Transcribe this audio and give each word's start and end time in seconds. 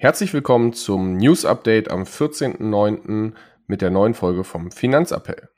Herzlich 0.00 0.32
willkommen 0.32 0.74
zum 0.74 1.16
News 1.16 1.44
Update 1.44 1.90
am 1.90 2.04
14.09. 2.04 3.32
mit 3.66 3.82
der 3.82 3.90
neuen 3.90 4.14
Folge 4.14 4.44
vom 4.44 4.70
Finanzappell. 4.70 5.48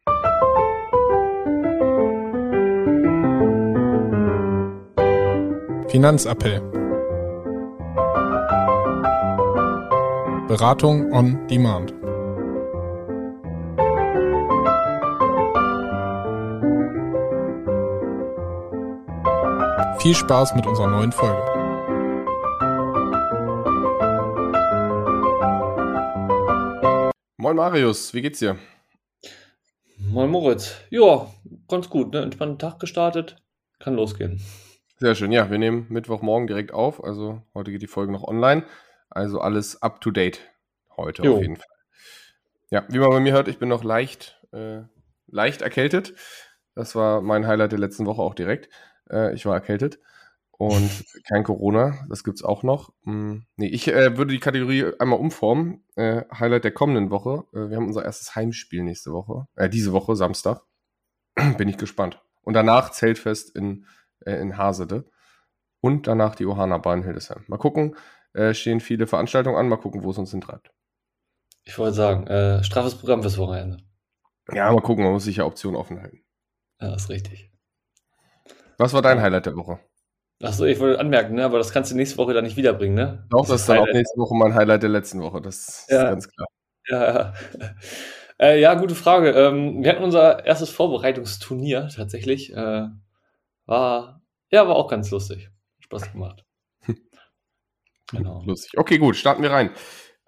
Finanzappell. 5.89 6.63
Beratung 10.49 11.13
on 11.13 11.47
Demand. 11.49 11.93
Viel 19.99 20.15
Spaß 20.15 20.55
mit 20.55 20.67
unserer 20.67 20.89
neuen 20.89 21.13
Folge. 21.13 21.60
Moin 27.51 27.57
Marius, 27.57 28.15
wie 28.15 28.23
geht's 28.23 28.39
dir? 28.39 28.61
Moin 29.99 30.31
Moritz. 30.31 30.77
Ja, 30.91 31.35
ganz 31.67 31.91
gut, 31.91 32.13
ne? 32.13 32.23
Entspannten 32.23 32.61
Tag 32.61 32.79
gestartet. 32.79 33.43
Kann 33.81 33.97
losgehen. 33.97 34.41
Sehr 34.99 35.17
schön. 35.17 35.33
Ja, 35.33 35.51
wir 35.51 35.59
nehmen 35.59 35.87
Mittwochmorgen 35.89 36.47
direkt 36.47 36.73
auf. 36.73 37.03
Also 37.03 37.43
heute 37.53 37.73
geht 37.73 37.83
die 37.83 37.89
Folge 37.89 38.13
noch 38.13 38.23
online. 38.23 38.63
Also 39.09 39.41
alles 39.41 39.83
up 39.83 40.01
to 40.01 40.13
date 40.13 40.39
heute 40.97 41.23
Jo. 41.23 41.35
auf 41.35 41.43
jeden 41.43 41.57
Fall. 41.57 41.67
Ja, 42.71 42.85
wie 42.89 43.01
man 43.01 43.11
bei 43.11 43.19
mir 43.19 43.33
hört, 43.33 43.49
ich 43.49 43.59
bin 43.59 43.69
noch 43.69 43.83
leicht, 43.83 44.41
äh, 44.53 44.83
leicht 45.27 45.61
erkältet. 45.61 46.15
Das 46.77 46.95
war 46.95 47.21
mein 47.21 47.49
Highlight 47.49 47.73
der 47.73 47.81
letzten 47.81 48.07
Woche 48.07 48.23
auch 48.23 48.35
direkt. 48.35 48.69
Äh, 49.11 49.35
ich 49.35 49.45
war 49.45 49.55
erkältet. 49.55 49.99
Und 50.61 51.07
kein 51.27 51.43
Corona, 51.43 52.05
das 52.11 52.23
gibt's 52.23 52.45
auch 52.45 52.63
noch. 52.63 52.93
Hm, 53.05 53.47
nee, 53.57 53.69
ich 53.69 53.89
äh, 53.89 54.19
würde 54.19 54.33
die 54.33 54.41
Kategorie 54.41 54.93
einmal 54.99 55.19
umformen. 55.19 55.87
Äh, 55.97 56.25
Highlight 56.39 56.65
der 56.65 56.71
kommenden 56.71 57.11
Woche. 57.11 57.45
Äh, 57.55 57.71
wir 57.71 57.79
haben 57.79 57.87
unser 57.87 58.05
erstes 58.05 58.37
Heimspiel 58.37 58.83
nächste 58.83 59.11
Woche. 59.11 59.47
Äh, 59.57 59.71
diese 59.71 59.95
Woche, 59.95 60.17
Samstag. 60.17 60.61
Bin 61.57 61.67
ich 61.67 61.79
gespannt. 61.79 62.23
Und 62.43 62.53
danach 62.53 62.91
Zeltfest 62.91 63.57
in, 63.57 63.87
äh, 64.27 64.35
in 64.35 64.59
Hasede. 64.59 65.07
Und 65.81 66.07
danach 66.07 66.35
die 66.35 66.45
Ohana 66.45 66.77
Bahn 66.77 66.99
in 66.99 67.05
Hildesheim. 67.05 67.43
Mal 67.47 67.57
gucken. 67.57 67.97
Äh, 68.35 68.53
stehen 68.53 68.81
viele 68.81 69.07
Veranstaltungen 69.07 69.57
an. 69.57 69.67
Mal 69.67 69.79
gucken, 69.79 70.05
wo 70.05 70.11
es 70.11 70.19
uns 70.19 70.31
hintreibt. 70.31 70.71
Ich 71.65 71.79
wollte 71.79 71.95
sagen, 71.95 72.27
äh, 72.27 72.63
straffes 72.65 72.97
Programm 72.97 73.23
fürs 73.23 73.39
Wochenende. 73.39 73.79
Ja, 74.53 74.71
mal 74.71 74.83
gucken. 74.83 75.05
Man 75.05 75.15
muss 75.15 75.25
sich 75.25 75.37
ja 75.37 75.47
Optionen 75.47 75.81
offen 75.81 76.03
halten. 76.03 76.23
Ja, 76.83 76.95
ist 76.95 77.09
richtig. 77.09 77.51
Was 78.77 78.93
war 78.93 79.01
dein 79.01 79.23
Highlight 79.23 79.47
der 79.47 79.57
Woche? 79.57 79.81
Achso, 80.43 80.65
ich 80.65 80.81
wollte 80.81 80.99
anmerken, 81.01 81.35
ne? 81.35 81.45
Aber 81.45 81.59
das 81.59 81.71
kannst 81.73 81.91
du 81.93 81.97
nächste 81.97 82.17
Woche 82.19 82.33
dann 82.33 82.45
nicht 82.45 82.57
wiederbringen, 82.57 82.95
ne? 82.95 83.27
Doch, 83.31 83.47
das 83.47 83.61
ist 83.63 83.69
dann 83.69 83.79
auch 83.79 83.87
nächste 83.87 84.19
Woche 84.19 84.35
mein 84.35 84.55
Highlight 84.55 84.83
der 84.83 84.91
letzten 84.91 85.21
Woche. 85.21 85.41
Das 85.43 85.57
ist 85.81 85.91
Ja. 85.91 86.05
ganz 86.11 86.29
klar. 86.29 86.47
Ja, 86.89 87.15
ja. 87.15 87.35
Äh, 88.43 88.59
ja, 88.59 88.73
gute 88.73 88.95
Frage. 88.95 89.33
Ähm, 89.33 89.85
wir 89.85 89.91
hatten 89.93 90.03
unser 90.03 90.47
erstes 90.47 90.71
Vorbereitungsturnier 90.71 91.89
tatsächlich. 91.95 92.51
Äh, 92.55 92.89
war, 93.67 94.23
ja, 94.51 94.67
war 94.67 94.77
auch 94.77 94.89
ganz 94.89 95.11
lustig. 95.11 95.51
Spaß 95.81 96.11
gemacht. 96.13 96.47
Genau. 98.13 98.43
Lustig. 98.47 98.79
Okay, 98.79 98.97
gut, 98.99 99.17
starten 99.17 99.43
wir 99.43 99.51
rein. 99.51 99.71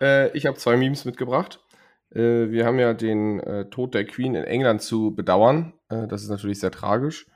Äh, 0.01 0.31
ich 0.37 0.45
habe 0.47 0.59
zwei 0.59 0.77
Memes 0.77 1.05
mitgebracht. 1.05 1.61
Äh, 2.11 2.51
wir 2.51 2.67
haben 2.67 2.79
ja 2.79 2.95
den 2.95 3.41
äh, 3.41 3.71
Tod 3.71 3.95
der 3.95 4.05
Queen 4.07 4.35
in 4.35 4.45
England 4.45 4.83
zu 4.83 5.15
bedauern. 5.15 5.73
Äh, 5.89 6.07
das 6.07 6.23
ist 6.23 6.29
natürlich 6.29 6.61
sehr 6.61 6.71
tragisch. 6.71 7.27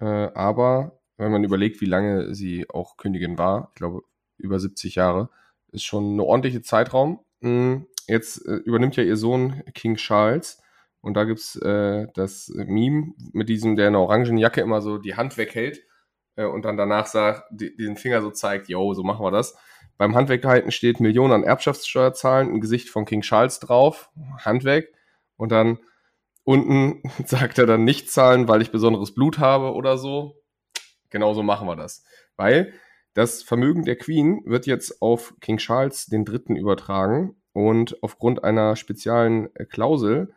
Aber 0.00 0.98
wenn 1.16 1.32
man 1.32 1.44
überlegt, 1.44 1.80
wie 1.80 1.86
lange 1.86 2.34
sie 2.34 2.68
auch 2.70 2.96
Königin 2.96 3.38
war, 3.38 3.68
ich 3.70 3.76
glaube 3.76 4.02
über 4.38 4.58
70 4.58 4.96
Jahre, 4.96 5.30
ist 5.72 5.84
schon 5.84 6.12
eine 6.12 6.24
ordentliche 6.24 6.62
Zeitraum. 6.62 7.20
Mm, 7.40 7.82
Jetzt 8.06 8.46
äh, 8.46 8.56
übernimmt 8.56 8.96
ja 8.96 9.02
ihr 9.02 9.16
Sohn 9.16 9.62
King 9.74 9.96
Charles. 9.96 10.60
Und 11.00 11.14
da 11.14 11.24
gibt's 11.24 11.56
äh, 11.56 12.06
das 12.14 12.50
Meme 12.54 13.12
mit 13.32 13.48
diesem, 13.48 13.76
der 13.76 13.88
in 13.88 13.94
einer 13.94 14.02
orangen 14.02 14.38
Jacke 14.38 14.60
immer 14.60 14.80
so 14.80 14.98
die 14.98 15.16
Hand 15.16 15.36
weghält 15.36 15.82
äh, 16.36 16.44
und 16.44 16.64
dann 16.64 16.76
danach 16.76 17.06
sagt, 17.06 17.44
die, 17.50 17.76
den 17.76 17.96
Finger 17.96 18.22
so 18.22 18.30
zeigt, 18.30 18.68
yo, 18.68 18.94
so 18.94 19.02
machen 19.02 19.24
wir 19.24 19.30
das. 19.30 19.56
Beim 19.98 20.14
Handweghalten 20.14 20.72
steht 20.72 21.00
Millionen 21.00 21.32
an 21.32 21.44
Erbschaftssteuer 21.44 22.14
zahlen, 22.14 22.52
ein 22.52 22.60
Gesicht 22.60 22.88
von 22.88 23.04
King 23.04 23.20
Charles 23.20 23.60
drauf, 23.60 24.10
Hand 24.44 24.64
weg. 24.64 24.92
Und 25.36 25.52
dann 25.52 25.78
unten 26.42 27.02
sagt 27.26 27.58
er 27.58 27.66
dann 27.66 27.84
nicht 27.84 28.10
zahlen, 28.10 28.48
weil 28.48 28.62
ich 28.62 28.70
besonderes 28.70 29.14
Blut 29.14 29.38
habe 29.38 29.74
oder 29.74 29.98
so. 29.98 30.42
Genauso 31.14 31.44
machen 31.44 31.68
wir 31.68 31.76
das. 31.76 32.02
Weil 32.36 32.72
das 33.14 33.44
Vermögen 33.44 33.84
der 33.84 33.94
Queen 33.94 34.42
wird 34.46 34.66
jetzt 34.66 35.00
auf 35.00 35.32
King 35.40 35.58
Charles 35.58 36.06
den 36.06 36.24
Dritten 36.24 36.56
übertragen 36.56 37.36
und 37.52 38.02
aufgrund 38.02 38.42
einer 38.42 38.74
speziellen 38.74 39.54
äh, 39.54 39.64
Klausel, 39.64 40.34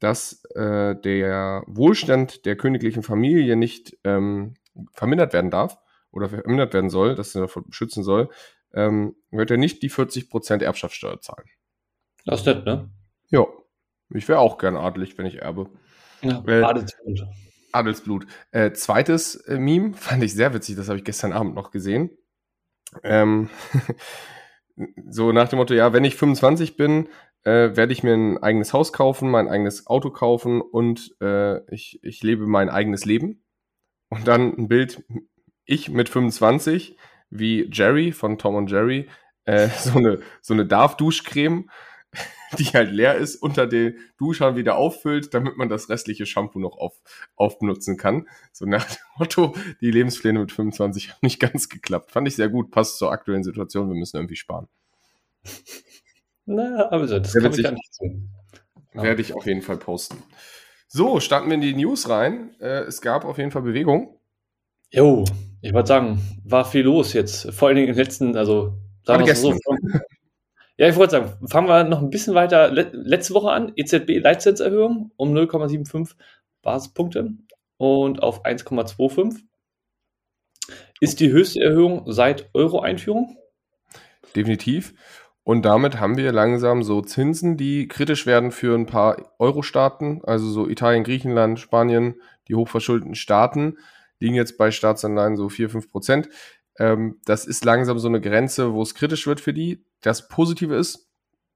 dass 0.00 0.44
äh, 0.54 0.94
der 0.96 1.64
Wohlstand 1.66 2.44
der 2.44 2.58
königlichen 2.58 3.02
Familie 3.02 3.56
nicht 3.56 3.96
ähm, 4.04 4.52
vermindert 4.92 5.32
werden 5.32 5.50
darf 5.50 5.78
oder 6.10 6.28
vermindert 6.28 6.74
werden 6.74 6.90
soll, 6.90 7.14
dass 7.14 7.34
er 7.34 7.40
davon 7.40 7.64
schützen 7.70 8.04
soll, 8.04 8.28
ähm, 8.74 9.16
wird 9.30 9.50
er 9.50 9.56
nicht 9.56 9.82
die 9.82 9.90
40% 9.90 10.62
Erbschaftssteuer 10.62 11.22
zahlen. 11.22 11.48
Das 12.26 12.40
ist 12.40 12.46
nett, 12.46 12.66
ne? 12.66 12.90
Ja, 13.30 13.46
ich 14.10 14.28
wäre 14.28 14.40
auch 14.40 14.58
gern 14.58 14.76
adelig, 14.76 15.16
wenn 15.16 15.24
ich 15.24 15.40
erbe. 15.40 15.70
Ja, 16.20 16.42
Adelsbund. 16.44 17.26
Adelsblut. 17.72 18.26
Äh, 18.50 18.72
zweites 18.72 19.36
äh, 19.36 19.58
Meme 19.58 19.92
fand 19.94 20.22
ich 20.22 20.34
sehr 20.34 20.54
witzig, 20.54 20.76
das 20.76 20.88
habe 20.88 20.98
ich 20.98 21.04
gestern 21.04 21.32
Abend 21.32 21.54
noch 21.54 21.70
gesehen. 21.70 22.10
Ähm, 23.02 23.50
so 25.08 25.32
nach 25.32 25.48
dem 25.48 25.58
Motto, 25.58 25.74
ja, 25.74 25.92
wenn 25.92 26.04
ich 26.04 26.16
25 26.16 26.76
bin, 26.76 27.08
äh, 27.44 27.76
werde 27.76 27.92
ich 27.92 28.02
mir 28.02 28.14
ein 28.14 28.38
eigenes 28.42 28.72
Haus 28.72 28.92
kaufen, 28.92 29.30
mein 29.30 29.48
eigenes 29.48 29.86
Auto 29.86 30.10
kaufen 30.10 30.60
und 30.60 31.14
äh, 31.20 31.58
ich, 31.72 32.00
ich 32.02 32.22
lebe 32.22 32.46
mein 32.46 32.68
eigenes 32.68 33.04
Leben. 33.04 33.44
Und 34.10 34.26
dann 34.26 34.56
ein 34.56 34.68
Bild, 34.68 35.04
ich 35.64 35.90
mit 35.90 36.08
25, 36.08 36.96
wie 37.30 37.68
Jerry 37.70 38.12
von 38.12 38.38
Tom 38.38 38.54
und 38.54 38.70
Jerry, 38.70 39.08
äh, 39.44 39.68
so 39.78 39.98
eine, 39.98 40.20
so 40.40 40.54
eine 40.54 40.66
Darf-Duschcreme, 40.66 41.70
die 42.58 42.64
halt 42.64 42.90
leer 42.92 43.16
ist, 43.16 43.36
unter 43.36 43.66
den 43.66 43.98
Duschern 44.18 44.56
wieder 44.56 44.76
auffüllt, 44.76 45.34
damit 45.34 45.56
man 45.56 45.68
das 45.68 45.88
restliche 45.88 46.26
Shampoo 46.26 46.58
noch 46.58 46.78
auf, 46.78 47.00
aufbenutzen 47.36 47.96
kann. 47.96 48.28
So 48.52 48.66
nach 48.66 48.84
dem 48.84 48.96
Motto, 49.18 49.54
die 49.80 49.90
Lebenspläne 49.90 50.38
mit 50.38 50.52
25 50.52 51.10
haben 51.10 51.18
nicht 51.22 51.40
ganz 51.40 51.68
geklappt. 51.68 52.10
Fand 52.10 52.28
ich 52.28 52.36
sehr 52.36 52.48
gut, 52.48 52.70
passt 52.70 52.98
zur 52.98 53.12
aktuellen 53.12 53.44
Situation, 53.44 53.88
wir 53.88 53.96
müssen 53.96 54.16
irgendwie 54.16 54.36
sparen. 54.36 54.68
Na, 56.46 56.90
aber 56.90 57.06
das 57.06 57.32
Sehr 57.32 57.42
kann 57.42 57.52
ich 57.52 57.58
nicht. 57.70 58.00
Ja. 58.94 59.02
Werde 59.02 59.20
ich 59.20 59.34
auf 59.34 59.46
jeden 59.46 59.62
Fall 59.62 59.76
posten. 59.76 60.22
So, 60.88 61.20
starten 61.20 61.48
wir 61.48 61.54
in 61.54 61.60
die 61.60 61.74
News 61.74 62.08
rein. 62.08 62.54
Äh, 62.60 62.84
es 62.84 63.02
gab 63.02 63.26
auf 63.26 63.36
jeden 63.36 63.50
Fall 63.50 63.62
Bewegung. 63.62 64.18
Jo, 64.90 65.26
ich 65.60 65.74
wollte 65.74 65.88
sagen, 65.88 66.22
war 66.44 66.64
viel 66.64 66.84
los 66.84 67.12
jetzt. 67.12 67.52
Vor 67.52 67.68
allen 67.68 67.76
Dingen 67.76 67.88
im 67.88 67.96
letzten, 67.96 68.34
also 68.36 68.72
sagen 69.04 69.26
wir 69.26 69.34
so. 69.34 69.54
Ja, 70.78 70.88
ich 70.88 70.94
wollte 70.94 71.10
sagen, 71.10 71.48
fangen 71.48 71.68
wir 71.68 71.82
noch 71.82 72.00
ein 72.00 72.10
bisschen 72.10 72.34
weiter 72.34 72.70
le 72.70 72.88
letzte 72.92 73.34
Woche 73.34 73.50
an. 73.50 73.72
E 73.74 73.82
EZB 73.82 74.20
Leitzinserhöhung 74.22 75.10
um 75.16 75.34
0,75 75.34 76.14
Basispunkte 76.62 77.32
und 77.78 78.22
auf 78.22 78.44
1,25. 78.44 79.40
Ist 81.00 81.18
die 81.18 81.30
höchste 81.30 81.60
Erhöhung 81.60 82.04
seit 82.06 82.50
Euro-Einführung? 82.54 83.36
Definitiv. 84.36 84.94
Und 85.42 85.64
damit 85.64 85.98
haben 85.98 86.16
wir 86.16 86.30
langsam 86.30 86.84
so 86.84 87.00
Zinsen, 87.00 87.56
die 87.56 87.88
kritisch 87.88 88.26
werden 88.26 88.52
für 88.52 88.76
ein 88.76 88.86
paar 88.86 89.34
Euro-Staaten, 89.38 90.20
also 90.24 90.48
so 90.48 90.68
Italien, 90.68 91.02
Griechenland, 91.02 91.58
Spanien, 91.58 92.20
die 92.46 92.54
hochverschuldeten 92.54 93.16
Staaten, 93.16 93.78
liegen 94.20 94.34
jetzt 94.34 94.58
bei 94.58 94.70
Staatsanleihen 94.70 95.36
so 95.36 95.48
4, 95.48 95.70
5 95.70 95.90
Prozent. 95.90 96.28
Ähm, 96.78 97.20
das 97.24 97.46
ist 97.46 97.64
langsam 97.64 97.98
so 97.98 98.08
eine 98.08 98.20
Grenze, 98.20 98.72
wo 98.72 98.82
es 98.82 98.94
kritisch 98.94 99.26
wird 99.26 99.40
für 99.40 99.52
die. 99.52 99.84
Das 100.00 100.28
Positive 100.28 100.74
ist, 100.76 101.08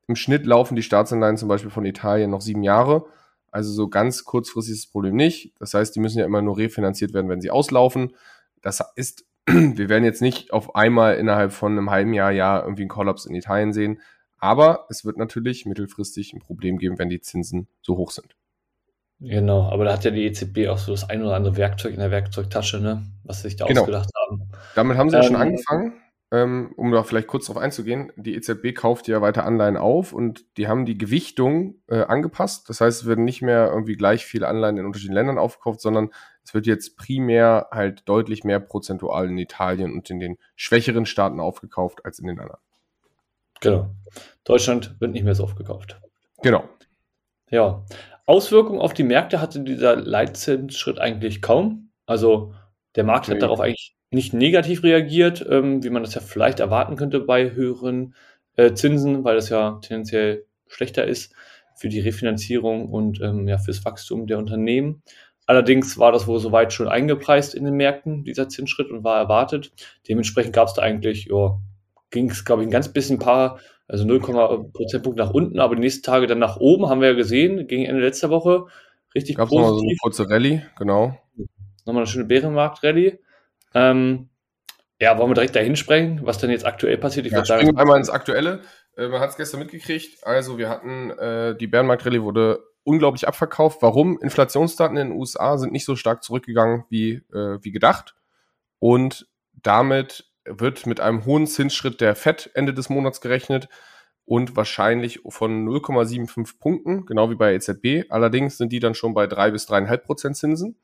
im 0.09 0.17
Schnitt 0.17 0.47
laufen 0.47 0.75
die 0.75 0.83
Staatsanleihen 0.83 1.37
zum 1.37 1.49
Beispiel 1.49 1.71
von 1.71 1.85
Italien 1.85 2.31
noch 2.31 2.41
sieben 2.41 2.63
Jahre. 2.63 3.07
Also 3.51 3.73
so 3.73 3.89
ganz 3.89 4.25
kurzfristig 4.25 4.75
ist 4.75 4.85
das 4.87 4.93
Problem 4.93 5.15
nicht. 5.15 5.55
Das 5.59 5.75
heißt, 5.75 5.95
die 5.95 6.01
müssen 6.01 6.19
ja 6.19 6.25
immer 6.25 6.43
nur 6.43 6.57
refinanziert 6.57 7.13
werden, 7.13 7.29
wenn 7.29 7.41
sie 7.41 7.51
auslaufen. 7.51 8.17
Das 8.63 8.83
ist, 8.97 9.25
wir 9.47 9.89
werden 9.89 10.05
jetzt 10.05 10.23
nicht 10.23 10.53
auf 10.53 10.75
einmal 10.75 11.17
innerhalb 11.17 11.53
von 11.53 11.73
einem 11.73 11.91
halben 11.91 12.15
Jahr, 12.15 12.33
Jahr 12.33 12.63
irgendwie 12.63 12.83
einen 12.83 12.89
Kollaps 12.89 13.27
in 13.27 13.35
Italien 13.35 13.73
sehen. 13.73 14.01
Aber 14.39 14.87
es 14.89 15.05
wird 15.05 15.19
natürlich 15.19 15.67
mittelfristig 15.67 16.33
ein 16.33 16.41
Problem 16.41 16.79
geben, 16.79 16.99
wenn 16.99 17.09
die 17.09 17.21
Zinsen 17.21 17.69
so 17.81 17.97
hoch 17.97 18.11
sind. 18.11 18.35
Genau, 19.25 19.69
aber 19.71 19.85
da 19.85 19.93
hat 19.93 20.05
ja 20.05 20.11
die 20.11 20.25
EZB 20.27 20.69
auch 20.69 20.79
so 20.79 20.91
das 20.91 21.09
ein 21.09 21.23
oder 21.23 21.37
andere 21.37 21.57
Werkzeug 21.57 21.95
in 21.95 22.01
der 22.01 22.11
Werkzeugtasche, 22.11 22.81
ne? 22.81 23.07
was 23.23 23.39
sie 23.39 23.49
sich 23.49 23.57
da 23.57 23.67
Genau. 23.67 23.83
ausgedacht 23.83 24.11
haben. 24.17 24.51
Damit 24.75 24.97
haben 24.97 25.11
sie 25.11 25.17
ja 25.17 25.23
schon 25.23 25.37
Ähm, 25.37 25.41
angefangen. 25.43 25.93
Ähm, 26.33 26.73
um 26.77 26.91
da 26.91 27.03
vielleicht 27.03 27.27
kurz 27.29 27.45
drauf 27.45 27.59
einzugehen, 27.59 28.11
die 28.17 28.35
EZB 28.35 28.75
kauft 28.75 29.07
ja 29.07 29.21
weiter 29.21 29.45
Anleihen 29.45 29.77
auf 29.77 30.15
und 30.15 30.47
die 30.57 30.67
haben 30.67 30.87
die 30.87 30.97
Gewichtung 30.97 31.75
äh, 31.89 32.01
angepasst. 32.05 32.71
Das 32.71 32.81
heißt, 32.81 33.03
es 33.03 33.07
werden 33.07 33.27
nicht 33.27 33.43
mehr 33.43 33.69
irgendwie 33.71 33.97
gleich 33.97 34.25
viele 34.25 34.49
Anleihen 34.49 34.79
in 34.79 34.87
unterschiedlichen 34.87 35.15
Ländern 35.15 35.37
aufgekauft, 35.39 35.83
sondern 35.83 36.09
es 36.43 36.55
wird 36.55 36.65
jetzt 36.65 36.97
primär 36.97 37.69
halt 37.71 38.09
deutlich 38.09 38.45
mehr 38.45 38.61
prozentual 38.61 39.29
in 39.29 39.37
Italien 39.37 39.93
und 39.93 40.09
in 40.09 40.21
den 40.21 40.39
schwächeren 40.57 41.05
Staaten 41.05 41.39
aufgekauft 41.39 42.05
als 42.07 42.19
in 42.19 42.27
den 42.27 42.41
anderen. 42.41 42.61
Genau. 43.61 43.91
Deutschland 44.45 44.97
wird 45.01 45.13
nicht 45.13 45.25
mehr 45.25 45.35
so 45.35 45.45
oft 45.45 45.57
gekauft. 45.57 46.01
Genau. 46.43 46.65
Ja. 47.53 47.85
Auswirkungen 48.27 48.81
auf 48.81 48.95
die 48.95 49.03
Märkte 49.05 49.41
hatte 49.41 49.61
dieser 49.61 49.97
Leitzinsschritt 49.97 50.99
eigentlich 50.99 51.43
kaum. 51.43 51.91
Also 52.07 52.55
der 52.97 53.05
Markt 53.05 53.27
hat 53.29 53.35
Nee. 53.35 53.41
darauf 53.41 53.61
eigentlich 53.61 53.95
nicht 54.11 54.35
negativ 54.35 54.83
reagiert, 54.83 55.45
ähm, 55.49 55.83
wie 55.85 55.91
man 55.91 56.03
das 56.03 56.15
ja 56.15 56.21
vielleicht 56.21 56.61
erwarten 56.61 56.97
könnte 56.97 57.21
bei 57.21 57.53
höheren 57.53 58.15
äh, 58.57 58.73
Zinsen, 58.75 59.25
weil 59.25 59.37
das 59.37 59.49
ja 59.49 59.79
tendenziell 59.83 60.45
schlechter 60.67 61.05
ist 61.07 61.35
für 61.77 61.89
die 61.89 62.01
Refinanzierung 62.01 62.89
und 62.89 63.21
ähm, 63.21 63.49
ja, 63.49 63.59
fürs 63.59 63.85
Wachstum 63.85 64.27
der 64.27 64.39
Unternehmen. 64.39 65.03
Allerdings 65.47 65.99
war 65.99 66.13
das 66.13 66.27
wohl 66.27 66.39
soweit 66.39 66.73
schon 66.73 66.89
eingepreist 66.89 67.55
in 67.55 67.65
den 67.65 67.75
Märkten, 67.75 68.25
dieser 68.25 68.49
Zinsschritt, 68.49 68.91
und 68.91 69.05
war 69.05 69.19
erwartet. 69.19 69.73
Dementsprechend 70.09 70.55
gab 70.55 70.69
es 70.69 70.75
da 70.75 70.83
eigentlich, 70.83 71.27
ja, 71.27 71.59
ging 72.11 72.31
es, 72.31 72.45
glaube 72.45 72.63
ich, 72.63 72.69
ein 72.69 72.73
ganz 72.73 72.93
bisschen 72.93 73.19
paar, 73.19 73.59
also 73.89 74.05
0, 74.05 74.21
Prozentpunkt 74.73 75.19
nach 75.19 75.31
unten, 75.31 75.59
aber 75.61 75.75
die 75.75 75.81
nächsten 75.83 76.03
Tage 76.03 76.27
dann 76.27 76.39
nach 76.39 76.57
oben, 76.57 76.89
haben 76.89 77.01
wir 77.01 77.09
ja 77.09 77.15
gesehen, 77.15 77.67
gegen 77.67 77.85
Ende 77.85 78.01
letzter 78.03 78.31
Woche. 78.31 78.67
Richtig 79.15 79.37
Gab 79.37 79.49
es 79.49 79.53
nochmal 79.53 79.71
so 79.71 79.81
eine 79.81 79.83
positiv. 79.83 80.01
kurze 80.01 80.31
Rallye, 80.31 80.63
genau. 80.79 81.19
Nochmal 81.85 82.03
eine 82.03 82.07
schöne 82.07 82.25
Bärenmarkt-Rallye. 82.25 83.19
Ähm, 83.75 84.29
ja, 85.01 85.19
wollen 85.19 85.31
wir 85.31 85.35
direkt 85.35 85.57
dahin 85.57 85.77
sprengen, 85.77 86.21
was 86.25 86.39
denn 86.39 86.51
jetzt 86.51 86.65
aktuell 86.65 86.97
passiert? 86.97 87.27
Ich 87.27 87.33
Ja, 87.33 87.39
würde 87.39 87.47
sagen, 87.49 87.63
springen 87.63 87.79
einmal 87.79 87.99
ins 87.99 88.09
Aktuelle. 88.09 88.61
Äh, 88.97 89.09
man 89.09 89.21
hat 89.21 89.31
es 89.31 89.37
gestern 89.37 89.61
mitgekriegt. 89.61 90.25
Also 90.25 90.59
wir 90.59 90.69
hatten, 90.69 91.11
äh, 91.11 91.57
die 91.57 91.67
Bärenmarkt-Rallye 91.67 92.23
wurde 92.23 92.61
unglaublich 92.85 93.27
abverkauft. 93.27 93.83
Warum? 93.83 94.19
Inflationsdaten 94.21 94.97
in 94.97 95.09
den 95.11 95.19
USA 95.19 95.59
sind 95.59 95.73
nicht 95.73 95.85
so 95.85 95.97
stark 95.97 96.23
zurückgegangen 96.23 96.85
wie, 96.89 97.15
äh, 97.33 97.59
wie 97.63 97.73
gedacht. 97.73 98.15
Und 98.79 99.27
damit 99.63 100.32
wird 100.45 100.87
mit 100.87 101.01
einem 101.01 101.25
hohen 101.25 101.47
Zinsschritt 101.47 102.01
der 102.01 102.15
FED 102.15 102.51
Ende 102.55 102.75
des 102.75 102.89
Monats 102.89 103.21
gerechnet 103.21 103.69
und 104.25 104.57
wahrscheinlich 104.57 105.21
von 105.29 105.67
0,75 105.69 106.59
Punkten, 106.59 107.07
genau 107.07 107.31
wie 107.31 107.35
bei 107.35 107.55
EZB. 107.55 108.11
Allerdings 108.11 108.57
sind 108.59 108.73
die 108.73 108.81
dann 108.81 108.95
schon 108.95 109.15
bei 109.15 109.27
3 109.27 109.51
bis 109.51 109.69
3,5 109.69 109.97
Prozent 109.99 110.37
Zinsen. 110.37 110.77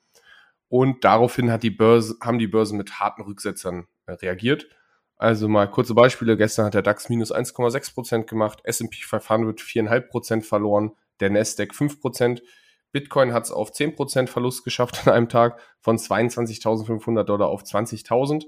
Und 0.69 1.05
daraufhin 1.05 1.51
hat 1.51 1.63
die 1.63 1.71
Börse, 1.71 2.17
haben 2.21 2.39
die 2.39 2.47
Börsen 2.47 2.77
mit 2.77 3.01
harten 3.01 3.23
Rücksetzern 3.23 3.87
äh, 4.07 4.13
reagiert. 4.13 4.69
Also 5.17 5.49
mal 5.49 5.69
kurze 5.69 5.95
Beispiele. 5.95 6.37
Gestern 6.37 6.67
hat 6.67 6.75
der 6.75 6.83
DAX 6.83 7.09
minus 7.09 7.35
1,6 7.35 7.95
Prozent 7.95 8.27
gemacht, 8.29 8.61
S&P 8.65 8.97
500 9.03 9.61
4,5 9.61 10.01
Prozent 10.03 10.47
verloren, 10.47 10.93
der 11.21 11.31
Nasdaq 11.31 11.73
5%. 11.73 12.01
Prozent. 12.01 12.43
Bitcoin 12.93 13.33
hat 13.33 13.45
es 13.45 13.51
auf 13.51 13.73
10 13.73 13.97
Prozent 13.97 14.31
Verlust 14.31 14.65
geschafft 14.65 15.07
an 15.07 15.13
einem 15.13 15.29
Tag 15.29 15.61
von 15.81 15.99
22.500 15.99 17.25
Dollar 17.25 17.49
auf 17.49 17.63
20.000. 17.63 18.47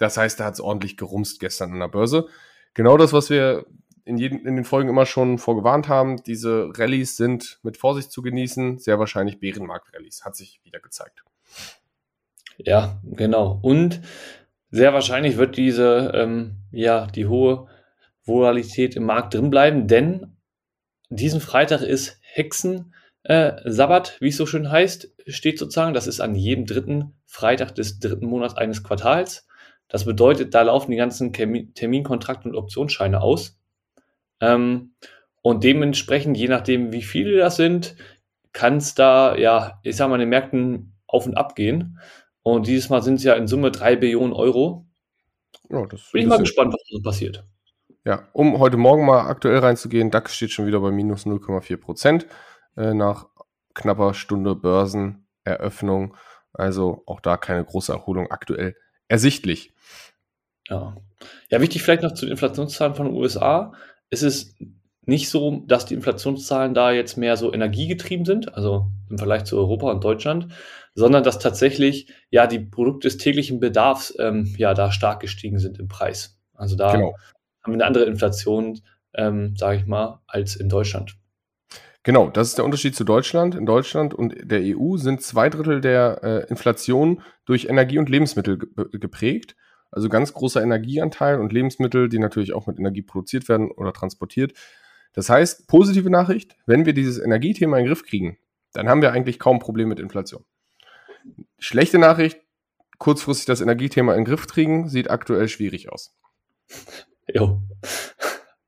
Das 0.00 0.16
heißt, 0.16 0.40
da 0.40 0.46
hat 0.46 0.54
es 0.54 0.60
ordentlich 0.60 0.96
gerumst 0.96 1.40
gestern 1.40 1.74
an 1.74 1.80
der 1.80 1.88
Börse. 1.88 2.26
Genau 2.72 2.96
das, 2.96 3.12
was 3.12 3.28
wir 3.28 3.66
in, 4.06 4.16
jeden, 4.16 4.46
in 4.46 4.56
den 4.56 4.64
Folgen 4.64 4.88
immer 4.88 5.04
schon 5.04 5.36
vorgewarnt 5.36 5.88
haben. 5.88 6.22
Diese 6.24 6.70
Rallyes 6.74 7.18
sind 7.18 7.60
mit 7.62 7.76
Vorsicht 7.76 8.10
zu 8.10 8.22
genießen. 8.22 8.78
Sehr 8.78 8.98
wahrscheinlich 8.98 9.40
Bärenmarkt-Rallyes. 9.40 10.24
Hat 10.24 10.36
sich 10.36 10.60
wieder 10.64 10.80
gezeigt. 10.80 11.22
Ja, 12.56 12.98
genau. 13.04 13.58
Und 13.60 14.00
sehr 14.70 14.94
wahrscheinlich 14.94 15.36
wird 15.36 15.58
diese, 15.58 16.12
ähm, 16.14 16.56
ja, 16.72 17.06
die 17.06 17.26
hohe 17.26 17.68
Volatilität 18.24 18.96
im 18.96 19.04
Markt 19.04 19.34
drin 19.34 19.50
bleiben, 19.50 19.86
denn 19.86 20.36
diesen 21.10 21.40
Freitag 21.40 21.82
ist 21.82 22.18
Hexen 22.22 22.94
äh, 23.24 23.52
Sabbat, 23.64 24.16
wie 24.20 24.28
es 24.28 24.36
so 24.38 24.46
schön 24.46 24.70
heißt, 24.70 25.12
steht 25.26 25.58
sozusagen. 25.58 25.92
Das 25.92 26.06
ist 26.06 26.20
an 26.20 26.34
jedem 26.34 26.64
dritten 26.64 27.20
Freitag 27.26 27.74
des 27.74 27.98
dritten 27.98 28.26
Monats 28.26 28.56
eines 28.56 28.82
Quartals. 28.82 29.46
Das 29.90 30.04
bedeutet, 30.04 30.54
da 30.54 30.62
laufen 30.62 30.92
die 30.92 30.96
ganzen 30.96 31.32
Termin 31.32 31.74
Terminkontrakte 31.74 32.48
und 32.48 32.54
Optionsscheine 32.54 33.20
aus. 33.20 33.58
Ähm, 34.40 34.94
und 35.42 35.64
dementsprechend, 35.64 36.36
je 36.36 36.48
nachdem, 36.48 36.92
wie 36.92 37.02
viele 37.02 37.36
das 37.36 37.56
sind, 37.56 37.96
kann 38.52 38.76
es 38.76 38.94
da, 38.94 39.36
ja, 39.36 39.80
ich 39.82 39.96
sag 39.96 40.08
mal, 40.08 40.14
in 40.14 40.20
den 40.20 40.28
Märkten 40.28 40.94
auf 41.06 41.26
und 41.26 41.36
ab 41.36 41.56
gehen. 41.56 41.98
Und 42.42 42.68
dieses 42.68 42.88
Mal 42.88 43.02
sind 43.02 43.16
es 43.16 43.24
ja 43.24 43.34
in 43.34 43.48
Summe 43.48 43.70
drei 43.70 43.96
Billionen 43.96 44.32
Euro. 44.32 44.86
Ja, 45.68 45.84
das 45.86 46.10
Bin 46.12 46.22
ich 46.22 46.28
mal 46.28 46.38
gespannt, 46.38 46.72
was 46.72 46.80
so 46.88 47.02
passiert. 47.02 47.44
Ja, 48.04 48.28
um 48.32 48.58
heute 48.58 48.76
Morgen 48.76 49.04
mal 49.04 49.26
aktuell 49.26 49.58
reinzugehen, 49.58 50.10
DAX 50.10 50.34
steht 50.34 50.52
schon 50.52 50.66
wieder 50.66 50.80
bei 50.80 50.90
minus 50.90 51.26
0,4 51.26 51.76
Prozent 51.76 52.26
äh, 52.76 52.94
nach 52.94 53.26
knapper 53.74 54.14
Stunde 54.14 54.54
Börseneröffnung. 54.54 56.16
Also 56.52 57.02
auch 57.06 57.20
da 57.20 57.36
keine 57.36 57.64
große 57.64 57.92
Erholung 57.92 58.30
aktuell 58.30 58.74
ersichtlich. 59.10 59.72
Ja. 60.68 60.96
ja, 61.50 61.60
wichtig 61.60 61.82
vielleicht 61.82 62.02
noch 62.02 62.14
zu 62.14 62.26
den 62.26 62.32
Inflationszahlen 62.32 62.94
von 62.94 63.06
den 63.06 63.16
USA. 63.16 63.72
Es 64.08 64.22
ist 64.22 64.56
nicht 65.04 65.28
so, 65.28 65.64
dass 65.66 65.84
die 65.86 65.94
Inflationszahlen 65.94 66.74
da 66.74 66.92
jetzt 66.92 67.16
mehr 67.16 67.36
so 67.36 67.52
energiegetrieben 67.52 68.24
sind, 68.24 68.54
also 68.54 68.86
im 69.08 69.18
Vergleich 69.18 69.44
zu 69.44 69.56
Europa 69.56 69.90
und 69.90 70.04
Deutschland, 70.04 70.48
sondern 70.94 71.24
dass 71.24 71.40
tatsächlich 71.40 72.12
ja 72.30 72.46
die 72.46 72.60
Produkte 72.60 73.08
des 73.08 73.18
täglichen 73.18 73.58
Bedarfs 73.58 74.14
ähm, 74.20 74.54
ja 74.56 74.74
da 74.74 74.92
stark 74.92 75.20
gestiegen 75.20 75.58
sind 75.58 75.78
im 75.80 75.88
Preis. 75.88 76.38
Also 76.54 76.76
da 76.76 76.92
Genau. 76.92 77.16
haben 77.62 77.72
wir 77.72 77.74
eine 77.74 77.86
andere 77.86 78.04
Inflation, 78.04 78.80
ähm, 79.14 79.56
sage 79.56 79.78
ich 79.78 79.86
mal, 79.86 80.20
als 80.28 80.54
in 80.54 80.68
Deutschland. 80.68 81.16
Genau, 82.02 82.30
das 82.30 82.48
ist 82.48 82.58
der 82.58 82.64
Unterschied 82.64 82.96
zu 82.96 83.04
Deutschland. 83.04 83.54
In 83.54 83.66
Deutschland 83.66 84.14
und 84.14 84.34
der 84.42 84.60
EU 84.62 84.96
sind 84.96 85.22
zwei 85.22 85.50
Drittel 85.50 85.80
der 85.80 86.20
äh, 86.22 86.48
Inflation 86.48 87.22
durch 87.44 87.66
Energie 87.66 87.98
und 87.98 88.08
Lebensmittel 88.08 88.58
ge 88.58 88.86
geprägt. 88.92 89.54
Also 89.90 90.08
ganz 90.08 90.32
großer 90.32 90.62
Energieanteil 90.62 91.40
und 91.40 91.52
Lebensmittel, 91.52 92.08
die 92.08 92.18
natürlich 92.18 92.52
auch 92.52 92.66
mit 92.66 92.78
Energie 92.78 93.02
produziert 93.02 93.48
werden 93.48 93.70
oder 93.70 93.92
transportiert. 93.92 94.52
Das 95.12 95.28
heißt, 95.28 95.66
positive 95.66 96.08
Nachricht, 96.08 96.56
wenn 96.66 96.86
wir 96.86 96.92
dieses 96.94 97.18
Energiethema 97.18 97.76
in 97.76 97.84
den 97.84 97.88
Griff 97.88 98.04
kriegen, 98.04 98.38
dann 98.72 98.88
haben 98.88 99.02
wir 99.02 99.12
eigentlich 99.12 99.38
kaum 99.38 99.58
Probleme 99.58 99.88
mit 99.88 99.98
Inflation. 100.00 100.44
Schlechte 101.58 101.98
Nachricht, 101.98 102.40
kurzfristig 102.98 103.46
das 103.46 103.60
Energiethema 103.60 104.12
in 104.12 104.20
den 104.20 104.26
Griff 104.26 104.46
kriegen, 104.46 104.88
sieht 104.88 105.10
aktuell 105.10 105.48
schwierig 105.48 105.92
aus. 105.92 106.16
Jo. 107.28 107.60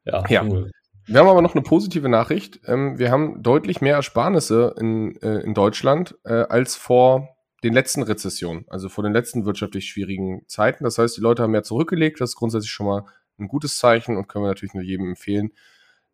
Ja, 0.05 0.25
Ja. 0.28 0.43
cool. 0.43 0.73
Wir 1.06 1.20
haben 1.20 1.28
aber 1.28 1.43
noch 1.43 1.54
eine 1.54 1.62
positive 1.62 2.08
Nachricht. 2.08 2.60
Ähm, 2.66 2.99
wir 2.99 3.10
haben 3.10 3.43
deutlich 3.43 3.81
mehr 3.81 3.96
Ersparnisse 3.96 4.75
in, 4.78 5.16
äh, 5.22 5.40
in 5.40 5.54
Deutschland 5.54 6.16
äh, 6.25 6.32
als 6.32 6.76
vor 6.76 7.37
den 7.64 7.75
letzten 7.75 8.02
Rezessionen, 8.02 8.64
also 8.69 8.88
vor 8.88 9.04
den 9.04 9.12
letzten 9.12 9.44
wirtschaftlich 9.44 9.87
schwierigen 9.87 10.43
Zeiten. 10.49 10.84
Das 10.84 10.99
heißt, 10.99 11.16
die 11.16 11.20
Leute 11.20 11.43
haben 11.43 11.52
mehr 11.52 11.62
zurückgelegt. 11.62 12.20
Das 12.20 12.31
ist 12.31 12.37
grundsätzlich 12.37 12.72
schon 12.72 12.87
mal 12.87 13.04
ein 13.38 13.49
gutes 13.49 13.78
Zeichen 13.78 14.16
und 14.16 14.28
können 14.28 14.44
wir 14.44 14.49
natürlich 14.49 14.75
nur 14.75 14.82
jedem 14.82 15.08
empfehlen, 15.08 15.52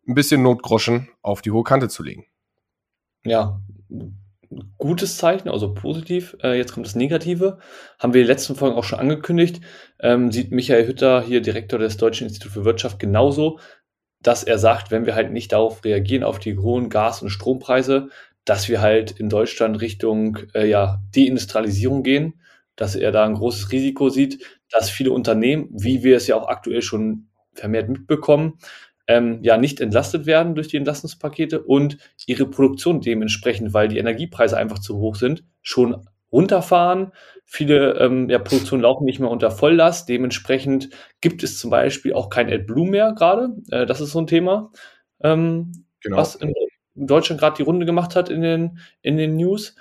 ein 0.07 0.15
bisschen 0.15 0.41
Notgroschen 0.41 1.09
auf 1.21 1.41
die 1.41 1.51
hohe 1.51 1.63
Kante 1.63 1.89
zu 1.89 2.03
legen. 2.03 2.25
Ja, 3.25 3.59
gutes 4.77 5.17
Zeichen, 5.17 5.49
also 5.49 5.73
positiv. 5.73 6.35
Äh, 6.41 6.57
jetzt 6.57 6.73
kommt 6.73 6.85
das 6.85 6.95
Negative. 6.95 7.59
Haben 7.99 8.13
wir 8.13 8.21
in 8.21 8.27
den 8.27 8.33
letzten 8.33 8.55
Folgen 8.55 8.75
auch 8.75 8.83
schon 8.83 8.99
angekündigt. 8.99 9.61
Ähm, 9.99 10.31
sieht 10.31 10.51
Michael 10.51 10.87
Hütter, 10.87 11.21
hier 11.21 11.41
Direktor 11.41 11.79
des 11.79 11.97
Deutschen 11.97 12.27
Instituts 12.27 12.53
für 12.53 12.65
Wirtschaft, 12.65 12.99
genauso, 12.99 13.59
dass 14.21 14.43
er 14.43 14.57
sagt, 14.57 14.91
wenn 14.91 15.05
wir 15.05 15.15
halt 15.15 15.31
nicht 15.31 15.51
darauf 15.51 15.83
reagieren, 15.83 16.23
auf 16.23 16.39
die 16.39 16.57
hohen 16.57 16.89
Gas- 16.89 17.21
und 17.21 17.29
Strompreise, 17.29 18.09
dass 18.45 18.67
wir 18.67 18.81
halt 18.81 19.11
in 19.11 19.29
Deutschland 19.29 19.79
Richtung 19.81 20.39
äh, 20.53 20.67
ja, 20.67 21.01
Deindustrialisierung 21.15 22.03
gehen, 22.03 22.41
dass 22.75 22.95
er 22.95 23.11
da 23.11 23.25
ein 23.25 23.35
großes 23.35 23.71
Risiko 23.71 24.09
sieht, 24.09 24.43
dass 24.71 24.89
viele 24.89 25.11
Unternehmen, 25.11 25.69
wie 25.71 26.03
wir 26.03 26.17
es 26.17 26.27
ja 26.27 26.35
auch 26.35 26.47
aktuell 26.47 26.81
schon 26.81 27.27
vermehrt 27.53 27.89
mitbekommen, 27.89 28.57
ähm, 29.07 29.39
ja 29.41 29.57
nicht 29.57 29.81
entlastet 29.81 30.25
werden 30.25 30.55
durch 30.55 30.67
die 30.67 30.77
Entlastungspakete 30.77 31.61
und 31.61 31.97
ihre 32.27 32.45
Produktion 32.45 33.01
dementsprechend, 33.01 33.73
weil 33.73 33.87
die 33.87 33.97
Energiepreise 33.97 34.55
einfach 34.55 34.79
zu 34.79 34.97
hoch 34.97 35.15
sind, 35.15 35.43
schon 35.61 36.07
runterfahren. 36.31 37.11
Viele 37.45 37.99
ähm, 37.99 38.29
ja, 38.29 38.39
Produktionen 38.39 38.83
laufen 38.83 39.05
nicht 39.05 39.19
mehr 39.19 39.31
unter 39.31 39.51
Volllast. 39.51 40.07
Dementsprechend 40.09 40.89
gibt 41.21 41.43
es 41.43 41.57
zum 41.57 41.71
Beispiel 41.71 42.13
auch 42.13 42.29
kein 42.29 42.51
AdBlue 42.51 42.87
mehr 42.87 43.13
gerade. 43.13 43.55
Äh, 43.71 43.85
das 43.85 44.01
ist 44.01 44.11
so 44.11 44.19
ein 44.19 44.27
Thema, 44.27 44.71
ähm, 45.21 45.85
Genau. 46.01 46.17
was 46.17 46.35
in 46.35 46.53
Deutschland 46.95 47.41
gerade 47.41 47.57
die 47.57 47.63
Runde 47.63 47.85
gemacht 47.85 48.15
hat 48.15 48.29
in 48.29 48.41
den, 48.41 48.79
in 49.01 49.17
den 49.17 49.35
News. 49.35 49.75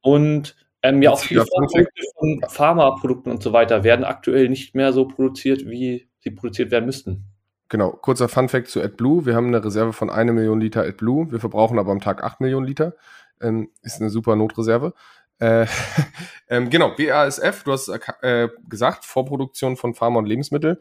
Und 0.00 0.56
ähm, 0.82 1.02
ja, 1.02 1.10
auch 1.10 1.18
viele. 1.18 1.44
Produkte 1.44 2.02
von 2.18 2.40
Pharmaprodukten 2.48 3.32
und 3.32 3.42
so 3.42 3.52
weiter 3.52 3.82
werden 3.82 4.04
aktuell 4.04 4.48
nicht 4.48 4.74
mehr 4.74 4.92
so 4.92 5.08
produziert, 5.08 5.66
wie 5.66 6.08
sie 6.20 6.30
produziert 6.30 6.70
werden 6.70 6.86
müssten. 6.86 7.24
Genau, 7.68 7.90
kurzer 7.90 8.28
Funfact 8.28 8.68
zu 8.68 8.80
AdBlue. 8.80 9.26
Wir 9.26 9.34
haben 9.34 9.48
eine 9.48 9.64
Reserve 9.64 9.92
von 9.92 10.10
1 10.10 10.32
Million 10.32 10.60
Liter 10.60 10.82
AdBlue. 10.82 11.32
Wir 11.32 11.40
verbrauchen 11.40 11.78
aber 11.78 11.90
am 11.90 12.00
Tag 12.00 12.22
8 12.22 12.40
Millionen 12.40 12.66
Liter. 12.66 12.94
Ähm, 13.40 13.70
ist 13.82 14.00
eine 14.00 14.10
super 14.10 14.36
Notreserve. 14.36 14.94
Äh, 15.38 15.66
ähm, 16.48 16.70
genau, 16.70 16.94
BASF, 16.96 17.64
du 17.64 17.72
hast 17.72 17.88
äh, 18.22 18.48
gesagt, 18.68 19.04
Vorproduktion 19.04 19.76
von 19.76 19.94
Pharma 19.94 20.18
und 20.18 20.26
Lebensmittel. 20.26 20.80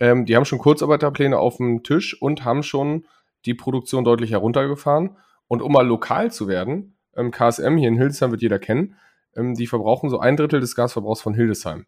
Ähm, 0.00 0.26
die 0.26 0.36
haben 0.36 0.44
schon 0.44 0.58
Kurzarbeiterpläne 0.58 1.38
auf 1.38 1.58
dem 1.58 1.82
Tisch 1.82 2.20
und 2.20 2.44
haben 2.44 2.62
schon 2.62 3.06
die 3.44 3.54
Produktion 3.54 4.04
deutlich 4.04 4.30
heruntergefahren. 4.30 5.16
Und 5.46 5.62
um 5.62 5.72
mal 5.72 5.86
lokal 5.86 6.32
zu 6.32 6.48
werden, 6.48 6.96
ähm, 7.16 7.30
KSM 7.30 7.76
hier 7.76 7.88
in 7.88 7.96
Hildesheim 7.96 8.30
wird 8.30 8.42
jeder 8.42 8.58
kennen, 8.58 8.96
ähm, 9.36 9.54
die 9.54 9.66
verbrauchen 9.66 10.10
so 10.10 10.18
ein 10.18 10.36
Drittel 10.36 10.60
des 10.60 10.74
Gasverbrauchs 10.74 11.20
von 11.20 11.34
Hildesheim. 11.34 11.86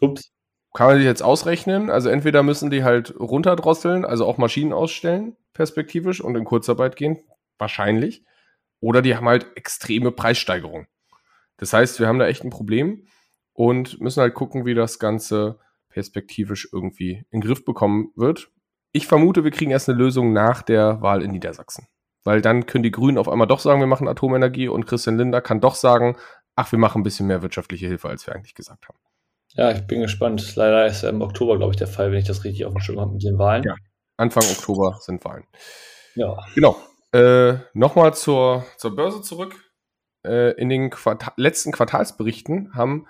Ups. 0.00 0.32
kann 0.74 0.88
man 0.88 0.96
sich 0.96 1.06
jetzt 1.06 1.22
ausrechnen. 1.22 1.90
Also 1.90 2.08
entweder 2.08 2.42
müssen 2.42 2.70
die 2.70 2.82
halt 2.82 3.14
runterdrosseln, 3.18 4.04
also 4.04 4.26
auch 4.26 4.38
Maschinen 4.38 4.72
ausstellen, 4.72 5.36
perspektivisch 5.52 6.20
und 6.20 6.36
in 6.36 6.44
Kurzarbeit 6.44 6.96
gehen, 6.96 7.18
wahrscheinlich. 7.58 8.24
Oder 8.80 9.02
die 9.02 9.16
haben 9.16 9.28
halt 9.28 9.46
extreme 9.56 10.12
Preissteigerungen. 10.12 10.86
Das 11.56 11.72
heißt, 11.72 11.98
wir 11.98 12.06
haben 12.06 12.18
da 12.18 12.26
echt 12.26 12.44
ein 12.44 12.50
Problem 12.50 13.06
und 13.52 14.00
müssen 14.00 14.20
halt 14.20 14.34
gucken, 14.34 14.64
wie 14.64 14.74
das 14.74 14.98
Ganze 14.98 15.58
perspektivisch 15.88 16.68
irgendwie 16.72 17.24
in 17.30 17.40
den 17.40 17.48
Griff 17.48 17.64
bekommen 17.64 18.12
wird. 18.14 18.50
Ich 18.92 19.06
vermute, 19.06 19.44
wir 19.44 19.50
kriegen 19.50 19.70
erst 19.70 19.88
eine 19.88 19.98
Lösung 19.98 20.32
nach 20.32 20.62
der 20.62 21.02
Wahl 21.02 21.22
in 21.22 21.32
Niedersachsen. 21.32 21.88
Weil 22.24 22.40
dann 22.40 22.66
können 22.66 22.84
die 22.84 22.90
Grünen 22.90 23.18
auf 23.18 23.28
einmal 23.28 23.46
doch 23.46 23.60
sagen, 23.60 23.80
wir 23.80 23.86
machen 23.86 24.08
Atomenergie 24.08 24.68
und 24.68 24.86
Christian 24.86 25.18
Linder 25.18 25.40
kann 25.40 25.60
doch 25.60 25.74
sagen, 25.74 26.16
ach, 26.56 26.72
wir 26.72 26.78
machen 26.78 27.00
ein 27.00 27.04
bisschen 27.04 27.26
mehr 27.26 27.42
wirtschaftliche 27.42 27.86
Hilfe, 27.86 28.08
als 28.08 28.26
wir 28.26 28.34
eigentlich 28.34 28.54
gesagt 28.54 28.88
haben. 28.88 28.98
Ja, 29.54 29.70
ich 29.70 29.86
bin 29.86 30.02
gespannt. 30.02 30.54
Leider 30.56 30.86
ist 30.86 31.02
im 31.04 31.22
Oktober, 31.22 31.56
glaube 31.56 31.72
ich, 31.72 31.78
der 31.78 31.86
Fall, 31.86 32.12
wenn 32.12 32.18
ich 32.18 32.26
das 32.26 32.44
richtig 32.44 32.64
auf 32.64 32.72
dem 32.72 32.80
Schirm 32.80 33.00
habe 33.00 33.12
mit 33.12 33.22
den 33.22 33.38
Wahlen. 33.38 33.64
Ja, 33.64 33.74
Anfang 34.16 34.44
Oktober 34.44 34.98
sind 35.00 35.24
Wahlen. 35.24 35.44
Ja. 36.14 36.36
Genau. 36.54 36.76
Äh, 37.12 37.54
Nochmal 37.72 38.14
zur, 38.14 38.66
zur 38.76 38.94
Börse 38.94 39.22
zurück. 39.22 39.54
Äh, 40.24 40.52
in 40.60 40.68
den 40.68 40.90
Quarta 40.90 41.32
letzten 41.36 41.72
Quartalsberichten 41.72 42.74
haben 42.74 43.06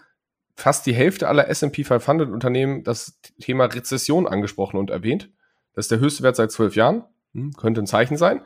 fast 0.54 0.86
die 0.86 0.94
Hälfte 0.94 1.28
aller 1.28 1.48
S&P 1.48 1.84
500 1.84 2.30
Unternehmen 2.30 2.84
das 2.84 3.20
Thema 3.40 3.66
Rezession 3.66 4.26
angesprochen 4.26 4.76
und 4.76 4.90
erwähnt. 4.90 5.30
Das 5.74 5.86
ist 5.86 5.90
der 5.90 6.00
höchste 6.00 6.22
Wert 6.22 6.36
seit 6.36 6.50
zwölf 6.50 6.74
Jahren. 6.74 7.04
Hm, 7.32 7.52
könnte 7.52 7.80
ein 7.80 7.86
Zeichen 7.86 8.16
sein. 8.16 8.44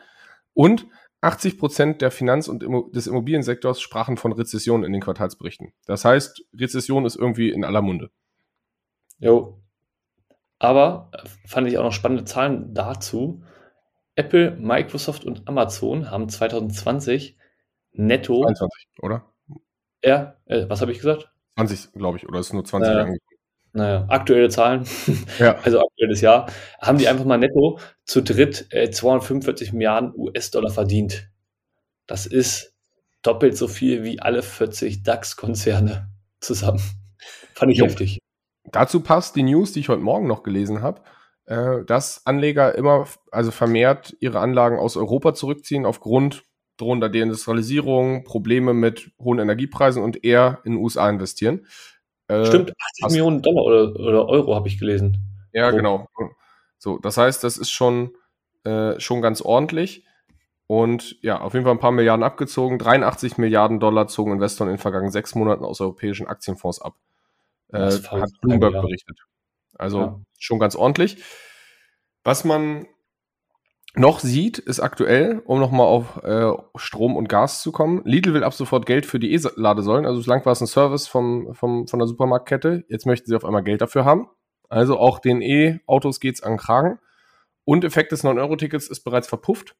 Und 0.54 0.86
80 1.22 1.56
Prozent 1.56 2.02
der 2.02 2.10
Finanz- 2.10 2.48
und 2.48 2.64
des 2.94 3.06
Immobiliensektors 3.06 3.80
sprachen 3.80 4.16
von 4.16 4.32
Rezession 4.32 4.84
in 4.84 4.92
den 4.92 5.00
Quartalsberichten. 5.00 5.72
Das 5.86 6.04
heißt, 6.04 6.44
Rezession 6.52 7.06
ist 7.06 7.16
irgendwie 7.16 7.50
in 7.50 7.64
aller 7.64 7.80
Munde. 7.80 8.10
Jo. 9.18 9.62
Aber 10.58 11.10
äh, 11.12 11.48
fand 11.48 11.68
ich 11.68 11.78
auch 11.78 11.84
noch 11.84 11.92
spannende 11.92 12.24
Zahlen 12.24 12.74
dazu. 12.74 13.42
Apple, 14.14 14.52
Microsoft 14.52 15.24
und 15.24 15.48
Amazon 15.48 16.10
haben 16.10 16.28
2020 16.28 17.36
netto. 17.92 18.44
21, 18.44 18.88
oder? 19.00 19.32
Ja, 20.04 20.36
äh, 20.46 20.68
was 20.68 20.80
habe 20.80 20.92
ich 20.92 20.98
gesagt? 20.98 21.30
20, 21.56 21.92
glaube 21.92 22.18
ich, 22.18 22.28
oder 22.28 22.40
ist 22.40 22.52
nur 22.52 22.64
20 22.64 22.92
äh, 22.92 23.16
naja, 23.74 24.04
aktuelle 24.08 24.50
Zahlen, 24.50 24.84
ja. 25.38 25.56
also 25.62 25.80
aktuelles 25.80 26.20
Jahr, 26.20 26.50
haben 26.80 26.98
die 26.98 27.08
einfach 27.08 27.24
mal 27.24 27.38
netto 27.38 27.78
zu 28.04 28.22
dritt 28.22 28.66
äh, 28.70 28.90
245 28.90 29.72
Milliarden 29.72 30.12
US-Dollar 30.14 30.70
verdient. 30.70 31.30
Das 32.06 32.26
ist 32.26 32.74
doppelt 33.22 33.56
so 33.56 33.68
viel 33.68 34.04
wie 34.04 34.20
alle 34.20 34.42
40 34.42 35.04
DAX-Konzerne 35.04 36.10
zusammen. 36.40 36.82
Fand 37.54 37.72
ich 37.72 37.78
jo. 37.78 37.86
heftig. 37.86 38.18
Dazu 38.64 39.00
passt 39.00 39.36
die 39.36 39.42
News, 39.42 39.72
die 39.72 39.80
ich 39.80 39.88
heute 39.88 40.02
Morgen 40.02 40.26
noch 40.26 40.42
gelesen 40.42 40.82
habe, 40.82 41.00
äh, 41.52 41.84
dass 41.84 42.24
Anleger 42.24 42.74
immer, 42.74 43.06
also 43.30 43.50
vermehrt 43.50 44.16
ihre 44.20 44.40
Anlagen 44.40 44.78
aus 44.78 44.96
Europa 44.96 45.34
zurückziehen 45.34 45.84
aufgrund 45.84 46.44
drohender 46.78 47.10
Deindustrialisierung, 47.10 48.24
Probleme 48.24 48.72
mit 48.72 49.10
hohen 49.18 49.38
Energiepreisen 49.38 50.02
und 50.02 50.24
eher 50.24 50.60
in 50.64 50.72
den 50.72 50.82
USA 50.82 51.10
investieren. 51.10 51.66
Äh, 52.28 52.46
Stimmt, 52.46 52.72
80 53.02 53.10
Millionen 53.10 53.42
Dollar 53.42 53.64
oder, 53.64 54.00
oder 54.00 54.28
Euro 54.28 54.54
habe 54.54 54.68
ich 54.68 54.78
gelesen. 54.78 55.18
Ja, 55.52 55.68
oh. 55.68 55.76
genau. 55.76 56.08
So, 56.78 56.98
das 56.98 57.18
heißt, 57.18 57.44
das 57.44 57.58
ist 57.58 57.70
schon, 57.70 58.12
äh, 58.64 58.98
schon 58.98 59.20
ganz 59.20 59.42
ordentlich. 59.42 60.06
Und 60.66 61.22
ja, 61.22 61.38
auf 61.38 61.52
jeden 61.52 61.66
Fall 61.66 61.74
ein 61.74 61.80
paar 61.80 61.92
Milliarden 61.92 62.24
abgezogen. 62.24 62.78
83 62.78 63.36
Milliarden 63.36 63.78
Dollar 63.78 64.08
zogen 64.08 64.32
Investoren 64.32 64.70
in 64.70 64.76
den 64.76 64.80
vergangenen 64.80 65.12
sechs 65.12 65.34
Monaten 65.34 65.64
aus 65.64 65.82
europäischen 65.82 66.26
Aktienfonds 66.26 66.80
ab. 66.80 66.94
Äh, 67.68 67.90
hat 67.90 68.30
Bloomberg 68.40 68.72
berichtet. 68.72 69.18
Also 69.78 70.00
ja. 70.00 70.20
schon 70.38 70.58
ganz 70.58 70.76
ordentlich. 70.76 71.22
Was 72.24 72.44
man 72.44 72.86
noch 73.94 74.20
sieht, 74.20 74.58
ist 74.58 74.80
aktuell, 74.80 75.42
um 75.44 75.60
nochmal 75.60 75.86
auf 75.86 76.22
äh, 76.22 76.50
Strom 76.76 77.16
und 77.16 77.28
Gas 77.28 77.62
zu 77.62 77.72
kommen. 77.72 78.00
Lidl 78.04 78.32
will 78.32 78.44
ab 78.44 78.54
sofort 78.54 78.86
Geld 78.86 79.04
für 79.04 79.18
die 79.18 79.32
E-Ladesäulen. 79.34 80.06
Also 80.06 80.18
bislang 80.18 80.44
war 80.46 80.52
es 80.52 80.60
ein 80.60 80.66
Service 80.66 81.08
vom, 81.08 81.54
vom, 81.54 81.86
von 81.86 81.98
der 81.98 82.08
Supermarktkette. 82.08 82.84
Jetzt 82.88 83.06
möchten 83.06 83.28
sie 83.28 83.36
auf 83.36 83.44
einmal 83.44 83.62
Geld 83.62 83.82
dafür 83.82 84.04
haben. 84.04 84.28
Also 84.68 84.98
auch 84.98 85.18
den 85.18 85.42
E-Autos 85.42 86.20
geht's 86.20 86.42
an 86.42 86.52
den 86.52 86.58
Kragen. 86.58 86.98
Und 87.64 87.84
Effekt 87.84 88.12
des 88.12 88.24
9-Euro-Tickets 88.24 88.88
ist 88.88 89.04
bereits 89.04 89.28
verpufft. 89.28 89.76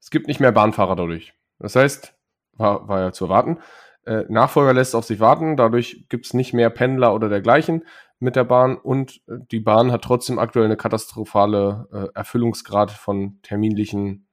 Es 0.00 0.10
gibt 0.10 0.26
nicht 0.26 0.40
mehr 0.40 0.52
Bahnfahrer 0.52 0.96
dadurch. 0.96 1.32
Das 1.60 1.76
heißt, 1.76 2.14
war, 2.54 2.88
war 2.88 3.00
ja 3.00 3.12
zu 3.12 3.26
erwarten. 3.26 3.58
Äh, 4.04 4.24
Nachfolger 4.28 4.72
lässt 4.72 4.94
auf 4.94 5.04
sich 5.04 5.20
warten. 5.20 5.56
Dadurch 5.56 6.06
gibt's 6.08 6.34
nicht 6.34 6.52
mehr 6.52 6.70
Pendler 6.70 7.14
oder 7.14 7.28
dergleichen 7.28 7.84
mit 8.18 8.36
der 8.36 8.44
Bahn 8.44 8.76
und 8.76 9.20
äh, 9.26 9.38
die 9.50 9.60
Bahn 9.60 9.90
hat 9.90 10.02
trotzdem 10.02 10.38
aktuell 10.38 10.66
eine 10.66 10.76
katastrophale 10.76 11.88
äh, 11.92 12.16
Erfüllungsgrad 12.16 12.90
von 12.90 13.40
terminlichen 13.42 14.28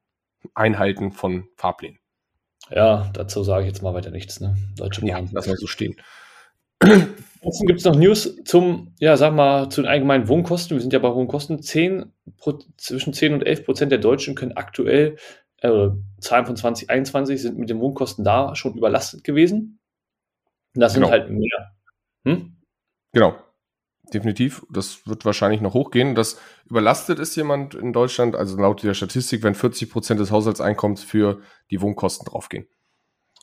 Einhalten 0.54 1.12
von 1.12 1.48
Fahrplänen. 1.56 2.00
Ja, 2.70 3.10
dazu 3.14 3.44
sage 3.44 3.64
ich 3.64 3.68
jetzt 3.68 3.82
mal 3.82 3.94
weiter 3.94 4.12
nichts. 4.12 4.40
Ne? 4.40 4.56
Deutsche 4.78 5.02
Bahn. 5.02 5.10
Ja, 5.10 5.30
lass 5.32 5.48
mal 5.48 5.58
so 5.58 5.68
stehen. 5.68 5.96
Ansonsten 7.42 7.68
gibt 7.68 7.80
es 7.80 7.86
noch 7.86 7.96
News 7.96 8.38
zum, 8.46 8.94
ja, 9.00 9.18
sag 9.18 9.34
mal, 9.34 9.70
zu 9.70 9.82
den 9.82 9.90
allgemeinen 9.90 10.28
Wohnkosten. 10.28 10.78
Wir 10.78 10.82
sind 10.82 10.94
ja 10.94 11.00
bei 11.00 11.10
hohen 11.10 11.28
Kosten. 11.28 11.62
10, 11.62 12.12
zwischen 12.78 13.14
10 13.14 13.34
und 13.34 13.46
11 13.46 13.66
Prozent 13.66 13.92
der 13.92 14.00
Deutschen 14.00 14.36
können 14.36 14.58
aktuell, 14.58 15.18
äh, 15.62 15.90
Zahlen 16.20 16.46
von 16.46 16.56
2021 16.56 17.42
sind 17.42 17.58
mit 17.58 17.70
den 17.70 17.80
Wohnkosten 17.80 18.24
da 18.24 18.56
schon 18.56 18.76
überlastet 18.76 19.24
gewesen. 19.24 19.80
Das 20.74 20.94
sind 20.94 21.04
genau. 21.04 21.12
halt 21.12 21.30
mehr. 21.30 21.72
Hm? 22.26 22.58
Genau, 23.12 23.36
definitiv. 24.14 24.66
Das 24.72 25.08
wird 25.08 25.26
wahrscheinlich 25.26 25.62
noch 25.62 25.74
hochgehen. 25.74 26.16
Das 26.16 26.40
überlastet 26.70 27.20
ist 27.20 27.36
jemand 27.36 27.76
in 27.76 27.94
Deutschland, 27.94 28.36
also 28.36 28.58
laut 28.58 28.84
der 28.84 28.94
Statistik, 28.94 29.44
wenn 29.44 29.56
40 29.56 29.90
Prozent 29.90 30.20
des 30.20 30.32
Haushaltseinkommens 30.32 31.04
für 31.04 31.42
die 31.72 31.82
Wohnkosten 31.82 32.26
draufgehen. 32.26 32.68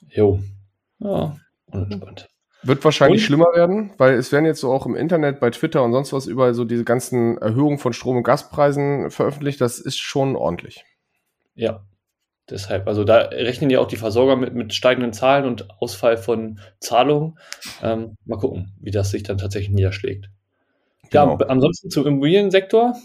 Jo. 0.08 0.40
Ja, 0.98 1.36
unentspannt. 1.66 2.28
Wird 2.62 2.84
wahrscheinlich 2.84 3.22
und? 3.22 3.26
schlimmer 3.26 3.52
werden, 3.54 3.92
weil 3.98 4.14
es 4.14 4.32
werden 4.32 4.46
jetzt 4.46 4.60
so 4.60 4.72
auch 4.72 4.86
im 4.86 4.96
Internet, 4.96 5.40
bei 5.40 5.50
Twitter 5.50 5.82
und 5.84 5.92
sonst 5.92 6.12
was 6.12 6.26
überall 6.26 6.54
so 6.54 6.64
diese 6.64 6.84
ganzen 6.84 7.38
Erhöhungen 7.38 7.78
von 7.78 7.92
Strom- 7.92 8.16
und 8.16 8.22
Gaspreisen 8.22 9.10
veröffentlicht. 9.10 9.60
Das 9.60 9.78
ist 9.78 9.98
schon 9.98 10.36
ordentlich. 10.36 10.84
Ja, 11.54 11.84
deshalb. 12.50 12.86
Also 12.86 13.04
da 13.04 13.18
rechnen 13.18 13.70
ja 13.70 13.80
auch 13.80 13.88
die 13.88 13.96
Versorger 13.96 14.36
mit, 14.36 14.54
mit 14.54 14.74
steigenden 14.74 15.12
Zahlen 15.12 15.44
und 15.44 15.68
Ausfall 15.80 16.16
von 16.16 16.60
Zahlungen. 16.80 17.38
Ähm, 17.82 18.16
mal 18.24 18.38
gucken, 18.38 18.72
wie 18.80 18.90
das 18.90 19.10
sich 19.10 19.22
dann 19.22 19.38
tatsächlich 19.38 19.74
niederschlägt. 19.74 20.30
Genau. 21.10 21.38
Ja, 21.38 21.46
ansonsten 21.46 21.90
zum 21.90 22.06
Immobiliensektor. 22.06 22.96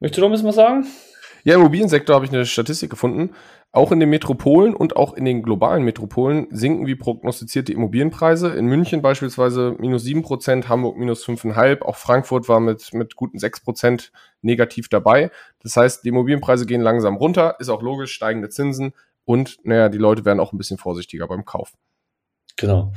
Möchtest 0.00 0.18
du 0.18 0.22
noch 0.22 0.28
ein 0.28 0.32
bisschen 0.32 0.48
was 0.48 0.56
sagen? 0.56 0.86
Ja, 1.44 1.54
im 1.54 1.60
Immobiliensektor 1.60 2.14
habe 2.14 2.24
ich 2.24 2.32
eine 2.32 2.46
Statistik 2.46 2.90
gefunden. 2.90 3.34
Auch 3.74 3.90
in 3.90 4.00
den 4.00 4.10
Metropolen 4.10 4.74
und 4.74 4.96
auch 4.96 5.14
in 5.14 5.24
den 5.24 5.42
globalen 5.42 5.82
Metropolen 5.82 6.46
sinken 6.50 6.86
wie 6.86 6.94
prognostiziert 6.94 7.68
die 7.68 7.72
Immobilienpreise. 7.72 8.48
In 8.48 8.66
München 8.66 9.00
beispielsweise 9.00 9.74
minus 9.78 10.04
7%, 10.04 10.68
Hamburg 10.68 10.98
minus 10.98 11.26
5,5%, 11.26 11.80
auch 11.80 11.96
Frankfurt 11.96 12.50
war 12.50 12.60
mit, 12.60 12.92
mit 12.92 13.16
guten 13.16 13.38
6% 13.38 14.10
negativ 14.42 14.90
dabei. 14.90 15.30
Das 15.62 15.74
heißt, 15.76 16.04
die 16.04 16.10
Immobilienpreise 16.10 16.66
gehen 16.66 16.82
langsam 16.82 17.16
runter, 17.16 17.56
ist 17.60 17.70
auch 17.70 17.80
logisch, 17.80 18.12
steigende 18.12 18.50
Zinsen 18.50 18.92
und 19.24 19.58
naja, 19.64 19.88
die 19.88 19.98
Leute 19.98 20.26
werden 20.26 20.40
auch 20.40 20.52
ein 20.52 20.58
bisschen 20.58 20.78
vorsichtiger 20.78 21.26
beim 21.26 21.46
Kauf. 21.46 21.72
Genau. 22.56 22.92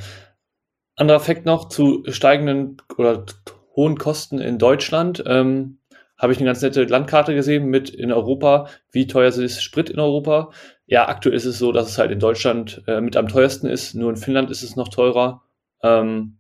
Anderer 0.98 1.20
Fakt 1.20 1.46
noch 1.46 1.70
zu 1.70 2.04
steigenden 2.10 2.82
oder 2.98 3.26
hohen 3.76 3.98
Kosten 3.98 4.40
in 4.40 4.58
Deutschland. 4.58 5.24
Ähm, 5.26 5.80
habe 6.18 6.34
ich 6.34 6.40
eine 6.40 6.48
ganz 6.48 6.62
nette 6.62 6.84
Landkarte 6.84 7.36
gesehen 7.36 7.68
mit 7.68 7.90
in 7.90 8.12
Europa, 8.12 8.70
wie 8.92 9.08
teuer 9.08 9.28
ist 9.28 9.62
Sprit 9.62 9.90
in 9.90 10.00
Europa. 10.00 10.52
Ja, 10.86 11.08
aktuell 11.08 11.36
ist 11.36 11.46
es 11.46 11.58
so, 11.58 11.72
dass 11.72 11.90
es 11.90 11.98
halt 11.98 12.12
in 12.12 12.20
Deutschland 12.20 12.84
äh, 12.88 13.02
mit 13.02 13.18
am 13.18 13.28
teuersten 13.28 13.68
ist. 13.68 13.96
Nur 13.96 14.10
in 14.12 14.18
Finnland 14.18 14.50
ist 14.50 14.64
es 14.64 14.76
noch 14.76 14.88
teurer. 14.88 15.44
Ähm, 15.82 16.38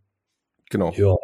genau. 0.69 0.91
Ja. 0.93 1.15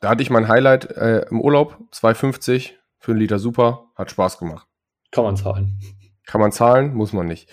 Da 0.00 0.10
hatte 0.10 0.22
ich 0.22 0.30
mein 0.30 0.48
Highlight 0.48 0.90
äh, 0.96 1.26
im 1.30 1.40
Urlaub, 1.40 1.78
2,50 1.92 2.72
für 2.98 3.12
einen 3.12 3.20
Liter 3.20 3.38
Super, 3.38 3.86
hat 3.94 4.10
Spaß 4.10 4.38
gemacht. 4.38 4.66
Kann 5.10 5.24
man 5.24 5.36
zahlen. 5.36 5.78
Kann 6.26 6.40
man 6.40 6.52
zahlen, 6.52 6.94
muss 6.94 7.12
man 7.12 7.26
nicht. 7.26 7.48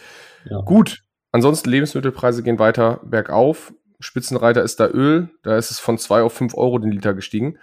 Ja. 0.50 0.62
Gut, 0.62 1.04
ansonsten 1.32 1.70
Lebensmittelpreise 1.70 2.42
gehen 2.42 2.58
weiter 2.58 3.00
bergauf. 3.04 3.74
Spitzenreiter 4.00 4.64
ist 4.64 4.80
da 4.80 4.88
Öl. 4.88 5.30
Da 5.44 5.58
ist 5.58 5.72
es 5.72 5.80
von 5.80 5.98
2 5.98 6.24
auf 6.24 6.34
5 6.34 6.56
Euro 6.56 6.80
den 6.80 6.92
Liter 6.92 7.14
gestiegen. 7.14 7.60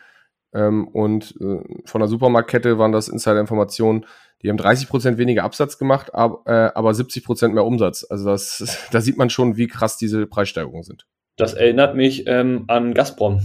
Ähm, 0.52 0.88
und 0.88 1.34
äh, 1.40 1.60
von 1.84 2.00
der 2.00 2.08
Supermarktkette 2.08 2.78
waren 2.78 2.92
das 2.92 3.08
Insider-Informationen, 3.08 4.06
die 4.42 4.48
haben 4.48 4.56
30 4.56 4.88
Prozent 4.88 5.18
weniger 5.18 5.44
Absatz 5.44 5.78
gemacht, 5.78 6.14
ab, 6.14 6.42
äh, 6.46 6.70
aber 6.74 6.94
70 6.94 7.24
Prozent 7.24 7.54
mehr 7.54 7.64
Umsatz. 7.64 8.06
Also 8.08 8.26
das, 8.30 8.88
da 8.92 9.00
sieht 9.00 9.18
man 9.18 9.30
schon, 9.30 9.56
wie 9.56 9.66
krass 9.66 9.96
diese 9.96 10.26
Preissteigerungen 10.26 10.84
sind. 10.84 11.06
Das 11.36 11.54
erinnert 11.54 11.94
mich 11.94 12.24
ähm, 12.26 12.64
an 12.68 12.94
Gazprom. 12.94 13.42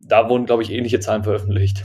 Da 0.00 0.28
wurden, 0.28 0.46
glaube 0.46 0.62
ich, 0.62 0.70
ähnliche 0.70 1.00
Zahlen 1.00 1.24
veröffentlicht. 1.24 1.84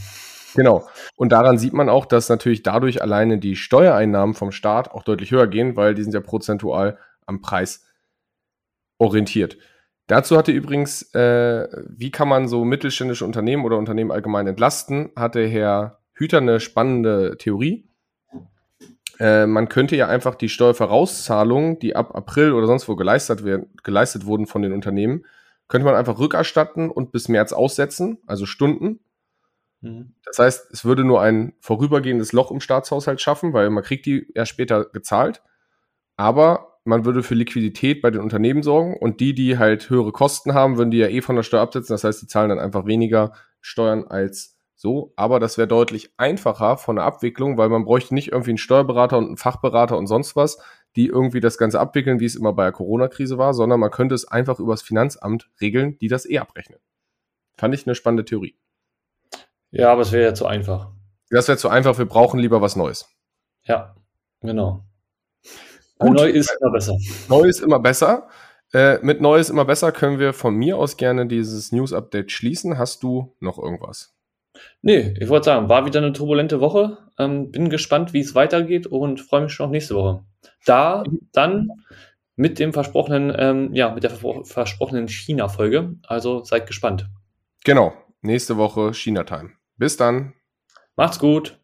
Genau. 0.55 0.87
Und 1.15 1.31
daran 1.31 1.57
sieht 1.57 1.73
man 1.73 1.89
auch, 1.89 2.05
dass 2.05 2.29
natürlich 2.29 2.63
dadurch 2.63 3.01
alleine 3.01 3.37
die 3.37 3.55
Steuereinnahmen 3.55 4.35
vom 4.35 4.51
Staat 4.51 4.91
auch 4.91 5.03
deutlich 5.03 5.31
höher 5.31 5.47
gehen, 5.47 5.75
weil 5.75 5.95
die 5.95 6.03
sind 6.03 6.13
ja 6.13 6.21
prozentual 6.21 6.97
am 7.25 7.41
Preis 7.41 7.85
orientiert. 8.97 9.57
Dazu 10.09 10.37
hatte 10.37 10.51
übrigens, 10.51 11.03
äh, 11.13 11.67
wie 11.87 12.09
kann 12.09 12.27
man 12.27 12.47
so 12.47 12.65
mittelständische 12.65 13.25
Unternehmen 13.25 13.63
oder 13.63 13.77
Unternehmen 13.77 14.09
allgemein 14.09 14.47
entlasten, 14.47 15.11
hatte 15.15 15.45
Herr 15.45 15.99
Hüter 16.13 16.39
eine 16.39 16.59
spannende 16.59 17.37
Theorie. 17.37 17.87
Äh, 19.19 19.45
man 19.45 19.69
könnte 19.69 19.95
ja 19.95 20.07
einfach 20.07 20.33
die 20.33 20.49
Steuervorauszahlungen, 20.49 21.77
die 21.77 21.95
ab 21.95 22.15
April 22.15 22.53
oder 22.53 22.65
sonst 22.65 22.89
wo 22.89 22.95
geleistet, 22.95 23.43
werden, 23.43 23.67
geleistet 23.83 24.25
wurden 24.25 24.47
von 24.47 24.63
den 24.63 24.73
Unternehmen, 24.73 25.25
könnte 25.67 25.85
man 25.85 25.93
einfach 25.93 26.17
rückerstatten 26.17 26.89
und 26.89 27.11
bis 27.11 27.27
März 27.27 27.53
aussetzen, 27.53 28.17
also 28.25 28.47
Stunden. 28.47 29.01
Mhm. 29.81 30.15
Das 30.25 30.39
heißt, 30.39 30.71
es 30.71 30.85
würde 30.85 31.03
nur 31.03 31.21
ein 31.21 31.53
vorübergehendes 31.59 32.33
Loch 32.33 32.49
im 32.49 32.61
Staatshaushalt 32.61 33.21
schaffen, 33.21 33.53
weil 33.53 33.69
man 33.69 33.83
kriegt 33.83 34.07
die 34.07 34.25
erst 34.33 34.49
später 34.49 34.85
gezahlt. 34.85 35.43
Aber 36.17 36.68
man 36.83 37.05
würde 37.05 37.23
für 37.23 37.35
Liquidität 37.35 38.01
bei 38.01 38.11
den 38.11 38.21
Unternehmen 38.21 38.63
sorgen 38.63 38.95
und 38.97 39.19
die, 39.19 39.33
die 39.33 39.57
halt 39.57 39.89
höhere 39.89 40.11
Kosten 40.11 40.53
haben, 40.53 40.77
würden 40.77 40.91
die 40.91 40.97
ja 40.97 41.07
eh 41.07 41.21
von 41.21 41.35
der 41.35 41.43
Steuer 41.43 41.61
absetzen. 41.61 41.93
Das 41.93 42.03
heißt, 42.03 42.21
die 42.21 42.27
zahlen 42.27 42.49
dann 42.49 42.59
einfach 42.59 42.85
weniger 42.85 43.33
Steuern 43.61 44.05
als 44.05 44.57
so. 44.75 45.13
Aber 45.17 45.39
das 45.39 45.57
wäre 45.57 45.67
deutlich 45.67 46.13
einfacher 46.17 46.77
von 46.77 46.95
der 46.95 47.05
Abwicklung, 47.05 47.57
weil 47.57 47.69
man 47.69 47.83
bräuchte 47.83 48.13
nicht 48.13 48.31
irgendwie 48.31 48.51
einen 48.51 48.57
Steuerberater 48.57 49.17
und 49.17 49.25
einen 49.27 49.37
Fachberater 49.37 49.97
und 49.97 50.07
sonst 50.07 50.35
was, 50.35 50.57
die 50.95 51.07
irgendwie 51.07 51.41
das 51.41 51.57
Ganze 51.57 51.79
abwickeln, 51.79 52.19
wie 52.19 52.25
es 52.25 52.35
immer 52.35 52.53
bei 52.53 52.63
der 52.63 52.71
Corona-Krise 52.71 53.37
war, 53.37 53.53
sondern 53.53 53.79
man 53.79 53.91
könnte 53.91 54.15
es 54.15 54.27
einfach 54.27 54.59
übers 54.59 54.81
Finanzamt 54.81 55.49
regeln, 55.61 55.97
die 55.99 56.07
das 56.07 56.27
eh 56.27 56.39
abrechnen. 56.39 56.79
Fand 57.57 57.75
ich 57.75 57.85
eine 57.85 57.93
spannende 57.93 58.25
Theorie. 58.25 58.57
Ja, 59.71 59.91
aber 59.91 60.01
es 60.01 60.11
wäre 60.11 60.23
ja 60.23 60.33
zu 60.33 60.45
einfach. 60.45 60.91
Das 61.29 61.47
wäre 61.47 61.57
zu 61.57 61.69
einfach, 61.69 61.97
wir 61.97 62.05
brauchen 62.05 62.39
lieber 62.39 62.61
was 62.61 62.75
Neues. 62.75 63.07
Ja, 63.65 63.95
genau. 64.41 64.88
Gut. 65.99 66.15
Neu 66.15 66.29
ist 66.29 66.55
immer 66.59 66.71
besser. 66.71 66.97
Neu 67.27 67.43
ist 67.43 67.59
immer 67.59 67.79
besser. 67.79 68.27
Äh, 68.73 68.99
mit 69.01 69.19
Neu 69.19 69.39
ist 69.39 69.49
immer 69.49 69.65
besser 69.65 69.91
können 69.91 70.19
wir 70.19 70.33
von 70.33 70.55
mir 70.55 70.77
aus 70.77 70.97
gerne 70.97 71.27
dieses 71.27 71.71
News-Update 71.71 72.31
schließen. 72.31 72.77
Hast 72.77 73.03
du 73.03 73.35
noch 73.39 73.57
irgendwas? 73.57 74.15
Nee, 74.81 75.13
ich 75.19 75.29
wollte 75.29 75.45
sagen, 75.45 75.69
war 75.69 75.85
wieder 75.85 75.99
eine 75.99 76.13
turbulente 76.13 76.61
Woche. 76.61 76.97
Ähm, 77.17 77.51
bin 77.51 77.69
gespannt, 77.69 78.13
wie 78.13 78.19
es 78.19 78.35
weitergeht 78.35 78.87
und 78.87 79.19
freue 79.19 79.41
mich 79.41 79.53
schon 79.53 79.67
auf 79.67 79.71
nächste 79.71 79.95
Woche. 79.95 80.23
Da 80.65 81.03
dann 81.31 81.69
mit 82.35 82.59
dem 82.59 82.71
versprochenen, 82.71 83.33
ähm, 83.37 83.73
ja, 83.73 83.93
mit 83.93 84.03
der 84.03 84.11
versprochenen 84.11 85.09
China-Folge. 85.09 85.95
Also 86.07 86.43
seid 86.43 86.67
gespannt. 86.67 87.09
Genau, 87.65 87.93
nächste 88.21 88.55
Woche 88.55 88.93
China-Time. 88.93 89.51
Bis 89.77 89.97
dann. 89.97 90.33
Macht's 90.95 91.19
gut. 91.19 91.59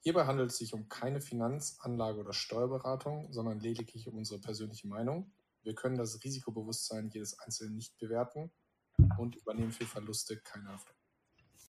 Hierbei 0.00 0.26
handelt 0.26 0.50
es 0.50 0.58
sich 0.58 0.74
um 0.74 0.88
keine 0.88 1.20
Finanz-, 1.20 1.78
Anlage- 1.80 2.20
oder 2.20 2.32
Steuerberatung, 2.32 3.32
sondern 3.32 3.60
lediglich 3.60 4.08
um 4.08 4.16
unsere 4.16 4.40
persönliche 4.40 4.86
Meinung. 4.86 5.32
Wir 5.62 5.74
können 5.74 5.98
das 5.98 6.22
Risikobewusstsein 6.22 7.10
jedes 7.10 7.38
Einzelnen 7.40 7.74
nicht 7.74 7.98
bewerten 7.98 8.50
und 9.18 9.36
übernehmen 9.36 9.72
für 9.72 9.86
Verluste 9.86 10.36
keine 10.38 10.68
Haftung. 10.68 10.97